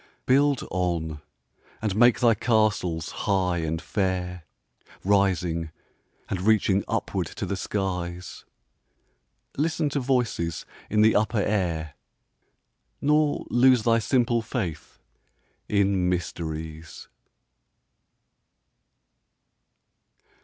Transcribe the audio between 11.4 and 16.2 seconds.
air, Nor lose thy simple faith in